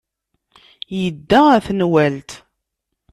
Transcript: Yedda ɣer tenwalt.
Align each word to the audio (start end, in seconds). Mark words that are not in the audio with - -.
Yedda 0.99 1.39
ɣer 1.45 1.59
tenwalt. 1.67 2.31